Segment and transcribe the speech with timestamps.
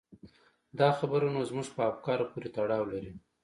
[0.79, 3.11] دا خبره نو زموږ په افکارو پورې تړاو لري.